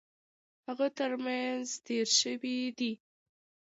[0.67, 2.91] هغه ترمېنځ تېر شوی دی.